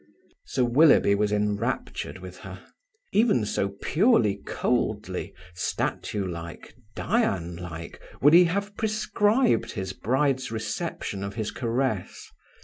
Sir 0.45 0.63
Willoughby 0.63 1.13
was 1.13 1.31
enraptured 1.31 2.17
with 2.17 2.37
her. 2.37 2.65
Even 3.13 3.45
so 3.45 3.69
purely 3.83 4.37
coldly, 4.47 5.31
statue 5.53 6.25
like, 6.25 6.73
Dian 6.95 7.55
like, 7.55 8.01
would 8.19 8.33
he 8.33 8.45
have 8.45 8.75
prescribed 8.75 9.73
his 9.73 9.93
bride's 9.93 10.51
reception 10.51 11.23
of 11.23 11.35
his 11.35 11.51
caress. 11.51 12.31